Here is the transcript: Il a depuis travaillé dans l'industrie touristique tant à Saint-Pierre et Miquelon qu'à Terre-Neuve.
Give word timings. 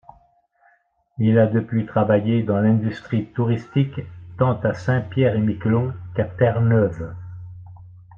Il 1.19 1.37
a 1.37 1.45
depuis 1.45 1.85
travaillé 1.85 2.41
dans 2.41 2.59
l'industrie 2.59 3.27
touristique 3.33 4.01
tant 4.39 4.59
à 4.61 4.73
Saint-Pierre 4.73 5.35
et 5.35 5.39
Miquelon 5.41 5.93
qu'à 6.15 6.23
Terre-Neuve. 6.25 7.13